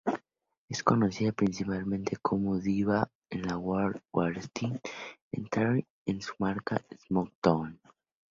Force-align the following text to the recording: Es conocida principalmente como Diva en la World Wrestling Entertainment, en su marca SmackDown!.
Es 0.67 0.81
conocida 0.81 1.31
principalmente 1.31 2.15
como 2.17 2.57
Diva 2.57 3.07
en 3.29 3.43
la 3.43 3.59
World 3.59 4.01
Wrestling 4.11 4.79
Entertainment, 5.31 5.85
en 6.07 6.21
su 6.23 6.33
marca 6.39 6.81
SmackDown!. 7.07 7.79